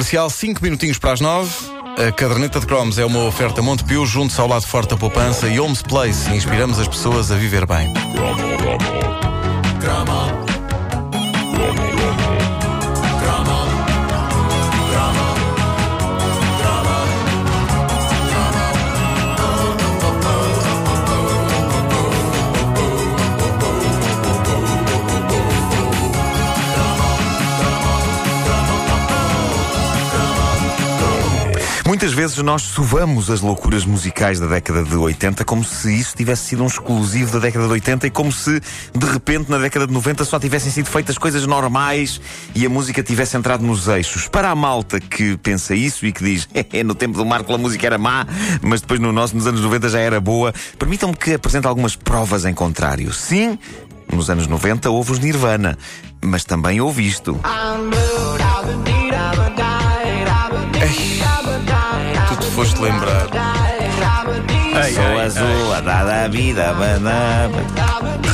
[0.00, 1.52] Comercial, 5 minutinhos para as 9.
[1.98, 5.60] A caderneta de cromos é uma oferta Montepio, junto ao lado forte da poupança e
[5.60, 6.30] Homes Place.
[6.30, 7.92] Inspiramos as pessoas a viver bem.
[31.90, 36.44] Muitas vezes nós sovamos as loucuras musicais da década de 80 como se isso tivesse
[36.44, 38.60] sido um exclusivo da década de 80 e como se,
[38.94, 42.20] de repente, na década de 90 só tivessem sido feitas coisas normais
[42.54, 44.28] e a música tivesse entrado nos eixos.
[44.28, 47.58] Para a malta que pensa isso e que diz é, no tempo do Marco a
[47.58, 48.24] música era má,
[48.62, 52.44] mas depois no nosso, nos anos 90 já era boa, permitam-me que apresente algumas provas
[52.44, 53.12] em contrário.
[53.12, 53.58] Sim,
[54.12, 55.76] nos anos 90 houve os Nirvana,
[56.22, 57.40] mas também houve isto.
[60.72, 61.29] Tu te
[62.60, 63.26] foste lembrar.
[64.84, 67.50] Ei, Sou ei, azul, a dada a vida, banana.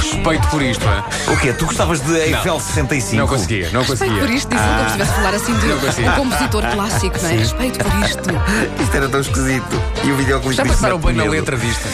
[0.00, 1.30] Respeito por isto, é?
[1.30, 1.52] O quê?
[1.52, 3.16] Tu gostavas de Eiffel 65?
[3.20, 4.36] Não conseguia, não Respeito por conseguia.
[4.36, 5.66] isto, disse como se estivesse a falar assim de
[6.08, 7.32] um compositor clássico, não é?
[7.34, 8.30] Respeito por isto.
[8.82, 9.82] Isto era tão esquisito.
[10.04, 11.86] E o videoclipe Já passaram bem na letra disto.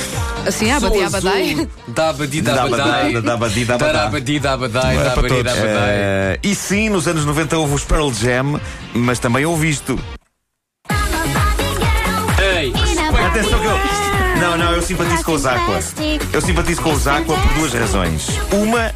[0.47, 1.69] Assim, ah, bati, abadai.
[1.89, 3.23] Dabadi, Dabadai, dabadai.
[3.23, 5.91] dabadi, dabadai, é para dabadi, dabadai.
[5.91, 8.61] Eh, e sim, nos anos 90 houve os Pearl Jam,
[8.95, 9.99] mas também houve isto.
[13.41, 14.41] Atenção que eu.
[14.41, 15.81] Não, não, eu simpatizo com os Aqua.
[16.31, 18.29] Eu simpatizo com os Aqua por duas razões.
[18.53, 18.93] Uma,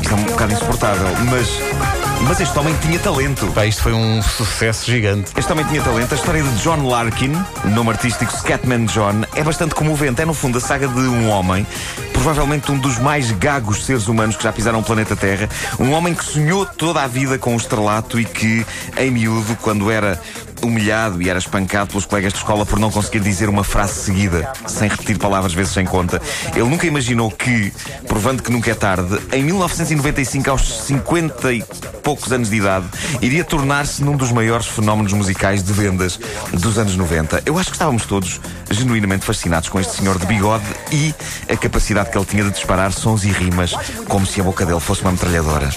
[0.00, 1.99] Isto é um bocado insuportável, mas.
[2.22, 3.46] Mas este homem tinha talento.
[3.52, 5.32] Pá, isto foi um sucesso gigante.
[5.36, 6.12] Este homem tinha talento.
[6.12, 7.32] A história de John Larkin,
[7.64, 10.20] nome artístico Scatman John, é bastante comovente.
[10.20, 11.66] É, no fundo, a saga de um homem,
[12.12, 15.48] provavelmente um dos mais gagos seres humanos que já pisaram o planeta Terra.
[15.78, 18.64] Um homem que sonhou toda a vida com o estrelato e que,
[18.96, 20.20] em miúdo, quando era
[20.62, 24.52] humilhado e era espancado pelos colegas de escola por não conseguir dizer uma frase seguida,
[24.66, 26.20] sem repetir palavras vezes sem conta,
[26.54, 27.72] ele nunca imaginou que,
[28.06, 31.64] provando que nunca é tarde, em 1995, aos 50 e
[32.02, 32.86] poucos anos de idade,
[33.20, 36.18] iria tornar-se num dos maiores fenómenos musicais de vendas
[36.52, 37.42] dos anos 90.
[37.46, 41.14] Eu acho que estávamos todos genuinamente fascinados com este senhor de bigode e
[41.50, 43.74] a capacidade que ele tinha de disparar sons e rimas
[44.08, 45.70] como se a boca dele fosse uma metralhadora.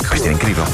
[0.00, 0.64] Isto era incrível.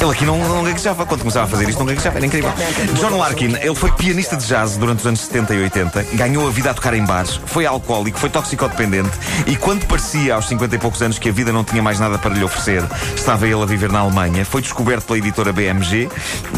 [0.00, 1.06] Ele aqui não, não gaguejava.
[1.06, 2.16] Quando começava a fazer isto, não gaguejava.
[2.16, 2.52] Era incrível.
[2.94, 6.50] John Larkin, ele foi pianista de jazz durante os anos 70 e 80, ganhou a
[6.50, 9.12] vida a tocar em bares, foi alcoólico, foi toxicodependente
[9.46, 12.18] e quando parecia aos 50 e poucos anos que a vida não tinha mais nada
[12.18, 12.82] para lhe oferecer,
[13.14, 16.08] estava ele a viver na Alemanha, foi descoberto pela editora BMG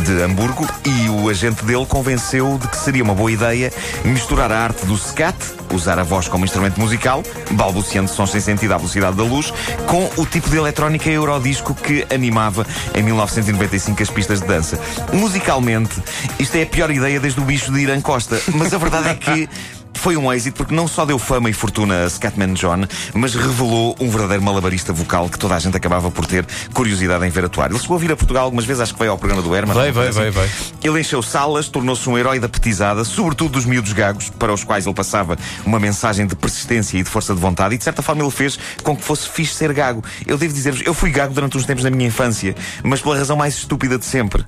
[0.02, 3.72] de Hamburgo e o agente dele convenceu de que seria uma boa ideia
[4.04, 5.36] misturar a arte do scat,
[5.72, 9.52] usar a voz como instrumento musical, balbuciando sons sem sentido à velocidade da luz,
[9.86, 14.78] com o tipo de eletrónica eurodisco que animava em 1995 as pistas de dança.
[15.12, 16.02] Musicalmente,
[16.38, 19.14] isto é a pior ideia desde o bicho de Irã Costa, mas a verdade é
[19.14, 19.48] que
[20.06, 23.96] foi um êxito porque não só deu fama e fortuna a Scatman John, mas revelou
[23.98, 27.70] um verdadeiro malabarista vocal que toda a gente acabava por ter curiosidade em ver atuar.
[27.70, 29.74] Ele chegou a vir a Portugal algumas vezes, acho que veio ao programa do Herman.
[29.74, 30.48] Vai, vai, vai, vai.
[30.80, 34.86] Ele encheu salas, tornou-se um herói da petizada, sobretudo dos miúdos gagos, para os quais
[34.86, 38.22] ele passava uma mensagem de persistência e de força de vontade, e de certa forma
[38.22, 40.04] ele fez com que fosse fixe ser gago.
[40.24, 42.54] Eu devo dizer-vos, eu fui gago durante uns tempos da minha infância,
[42.84, 44.44] mas pela razão mais estúpida de sempre.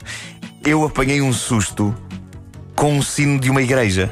[0.65, 1.93] Eu apanhei um susto
[2.77, 4.09] com um sino de uma igreja.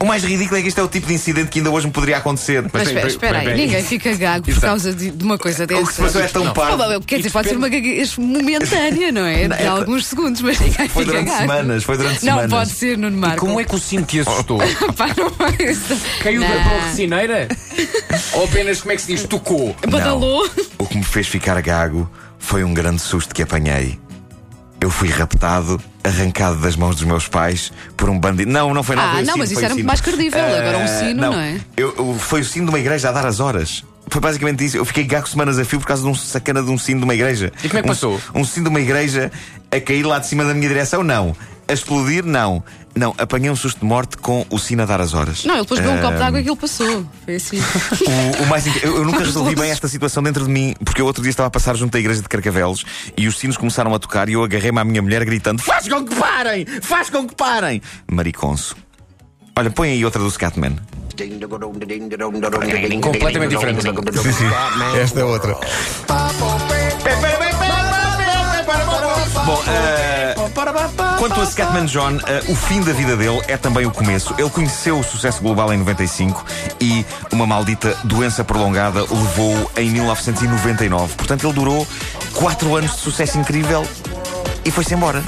[0.00, 1.92] O mais ridículo é que isto é o tipo de incidente que ainda hoje me
[1.92, 2.62] poderia acontecer.
[2.72, 5.82] Mas tem- espera, espera aí, ninguém fica gago por causa de, de uma coisa dessas.
[5.84, 6.76] O que se passou é tão parvo.
[6.76, 9.48] bom, quer dizer, pode ser uma gaguez momentânea, não é?
[9.58, 11.38] De alguns segundos, mas ninguém Foi durante gago.
[11.40, 12.50] semanas, foi durante Não semanas.
[12.52, 13.40] pode ser, Nuno Marco.
[13.46, 14.58] Como é que o sino te assustou?
[14.96, 16.22] Pá, não é.
[16.22, 16.62] Caiu da Não.
[16.64, 17.48] torre cineira?
[18.34, 19.74] Ou apenas, como é que se diz, tocou?
[19.88, 20.48] Badalou.
[20.78, 22.08] O que me fez ficar gago
[22.38, 23.98] foi um grande susto que apanhei.
[24.80, 28.50] Eu fui raptado, arrancado das mãos dos meus pais por um bandido.
[28.50, 29.08] Não, não foi nada.
[29.08, 29.86] Ah, foi o não, sino, mas isso era muito sino.
[29.88, 30.40] mais credível.
[30.40, 31.60] Agora um sino, não é?
[31.76, 33.84] Eu, eu- foi o sino de uma igreja a dar as horas.
[34.10, 34.76] Foi basicamente isso.
[34.76, 37.04] Eu fiquei gago semanas a fio por causa de um sacana de um sino de
[37.04, 37.52] uma igreja.
[37.62, 38.20] E como é que Um- passou?
[38.34, 39.30] Um, sino de uma igreja
[39.70, 41.02] a cair lá de cima da minha direção?
[41.02, 41.36] Não.
[41.68, 42.24] A explodir?
[42.24, 42.62] Não.
[42.96, 45.44] Não, apanhei um susto de morte com o sino a dar as horas.
[45.44, 47.06] Não, ele depois bebeu um copo de água e aquilo passou.
[47.24, 47.58] Foi assim.
[48.40, 51.00] o, o mais inc- eu, eu nunca resolvi bem esta situação dentro de mim, porque
[51.00, 52.84] eu outro dia estava a passar junto à igreja de Carcavelos
[53.16, 56.04] e os sinos começaram a tocar e eu agarrei-me à minha mulher gritando: Faz com
[56.04, 56.66] que parem!
[56.80, 57.80] Faz com que parem!
[58.10, 58.74] Mariconso.
[59.54, 60.76] Olha, põe aí outra do Scatman.
[63.00, 63.82] Completamente diferente.
[64.22, 64.98] Sim, sim.
[65.00, 65.56] Esta é outra.
[69.48, 70.34] Bom, eh,
[71.18, 74.34] quanto a Scatman John, eh, o fim da vida dele é também o começo.
[74.36, 76.44] Ele conheceu o sucesso global em 95
[76.78, 77.02] e
[77.32, 81.14] uma maldita doença prolongada o levou em 1999.
[81.14, 81.88] Portanto, ele durou
[82.34, 83.86] 4 anos de sucesso incrível
[84.66, 85.24] e foi-se embora.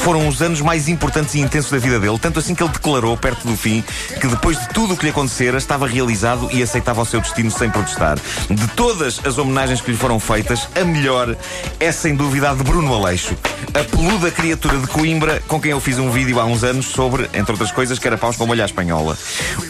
[0.00, 3.16] Foram os anos mais importantes e intensos da vida dele, tanto assim que ele declarou,
[3.18, 3.84] perto do fim,
[4.18, 7.50] que depois de tudo o que lhe acontecera, estava realizado e aceitava o seu destino
[7.50, 8.18] sem protestar.
[8.48, 11.36] De todas as homenagens que lhe foram feitas, a melhor
[11.78, 13.36] é sem dúvida a de Bruno Aleixo,
[13.74, 17.24] a peluda criatura de Coimbra, com quem eu fiz um vídeo há uns anos sobre,
[17.34, 19.16] entre outras coisas, carapaus com molha espanhola.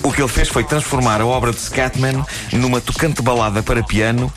[0.03, 4.33] O que ele fez foi transformar a obra de Scatman numa tocante balada para piano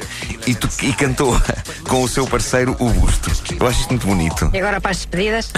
[0.48, 0.58] e,
[0.88, 1.40] e cantou
[1.88, 3.32] com o seu parceiro o busto.
[3.60, 4.50] Eu acho isto muito bonito.
[4.54, 5.52] E agora para as despedidas?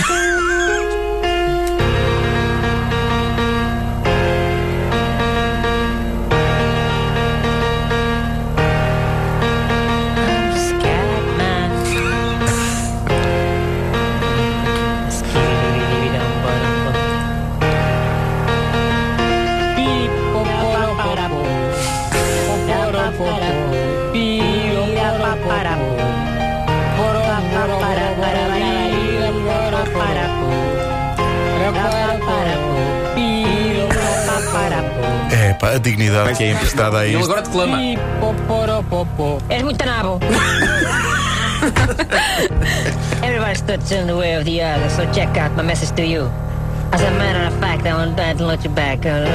[35.31, 37.31] É pá, a dignidade que é emprestada a E ele isto.
[37.31, 37.77] agora declama.
[39.49, 40.19] És muito nabo.
[43.23, 46.29] Everybody stood in the way of the other, so check out my message to you.
[46.91, 49.05] As a matter of fact, I want that to let you back.
[49.05, 49.25] Uh,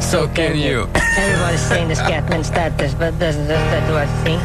[0.00, 0.88] So can you.
[1.16, 4.40] Everybody's saying the Scatman status, but doesn't just that what I think.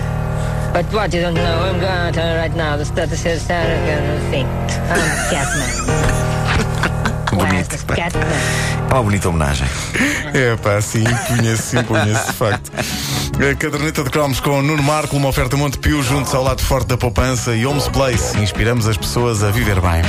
[0.74, 2.78] But what you don't know, I'm going to tell you right now.
[2.78, 4.48] The status is Saturday thing.
[4.92, 5.00] I'm
[5.30, 6.18] the
[7.38, 7.78] Bonito.
[8.90, 9.68] É uma bonita homenagem.
[10.34, 12.72] É pá, sim, impunha-se, impunha-se, de facto.
[12.72, 16.98] A caderneta de cromos com Nuno Marco, uma oferta Montepio, juntos ao lado forte da
[16.98, 18.38] poupança e Homes Place.
[18.40, 20.02] Inspiramos as pessoas a viver bem.